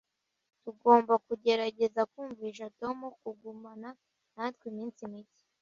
[0.63, 3.89] Tugomba kugerageza kumvisha Tom kugumana
[4.35, 5.41] natwe iminsi mike.